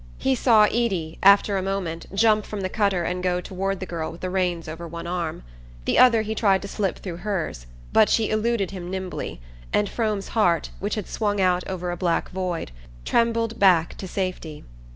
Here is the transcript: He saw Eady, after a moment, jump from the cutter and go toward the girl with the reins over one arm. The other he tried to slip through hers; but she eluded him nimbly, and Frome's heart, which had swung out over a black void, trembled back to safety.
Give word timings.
He 0.17 0.33
saw 0.33 0.65
Eady, 0.71 1.19
after 1.21 1.57
a 1.57 1.61
moment, 1.61 2.07
jump 2.11 2.43
from 2.47 2.61
the 2.61 2.69
cutter 2.69 3.03
and 3.03 3.21
go 3.21 3.39
toward 3.39 3.79
the 3.79 3.85
girl 3.85 4.11
with 4.11 4.21
the 4.21 4.31
reins 4.31 4.67
over 4.67 4.87
one 4.87 5.05
arm. 5.05 5.43
The 5.85 5.99
other 5.99 6.23
he 6.23 6.33
tried 6.33 6.63
to 6.63 6.67
slip 6.67 6.97
through 6.97 7.17
hers; 7.17 7.67
but 7.93 8.09
she 8.09 8.31
eluded 8.31 8.71
him 8.71 8.89
nimbly, 8.89 9.39
and 9.71 9.87
Frome's 9.87 10.29
heart, 10.29 10.71
which 10.79 10.95
had 10.95 11.07
swung 11.07 11.39
out 11.39 11.63
over 11.67 11.91
a 11.91 11.97
black 11.97 12.31
void, 12.31 12.71
trembled 13.05 13.59
back 13.59 13.95
to 13.97 14.07
safety. 14.07 14.63